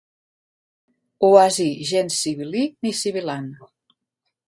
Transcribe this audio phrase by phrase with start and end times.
[1.27, 3.51] Oasi gens sibil·lí ni sibil·lant.